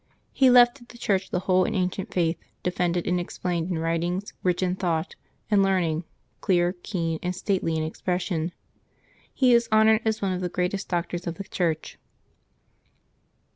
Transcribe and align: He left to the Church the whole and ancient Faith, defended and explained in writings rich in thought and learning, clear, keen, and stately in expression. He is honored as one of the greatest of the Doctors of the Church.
He 0.31 0.49
left 0.49 0.77
to 0.77 0.85
the 0.85 0.97
Church 0.97 1.29
the 1.29 1.41
whole 1.41 1.63
and 1.63 1.75
ancient 1.75 2.11
Faith, 2.11 2.39
defended 2.63 3.05
and 3.05 3.19
explained 3.19 3.69
in 3.69 3.77
writings 3.77 4.33
rich 4.41 4.63
in 4.63 4.75
thought 4.75 5.13
and 5.51 5.61
learning, 5.61 6.05
clear, 6.39 6.73
keen, 6.81 7.19
and 7.21 7.35
stately 7.35 7.77
in 7.77 7.83
expression. 7.83 8.51
He 9.31 9.53
is 9.53 9.69
honored 9.71 10.01
as 10.03 10.19
one 10.19 10.33
of 10.33 10.41
the 10.41 10.49
greatest 10.49 10.87
of 10.87 10.89
the 10.89 10.95
Doctors 11.03 11.27
of 11.27 11.35
the 11.35 11.43
Church. 11.43 11.99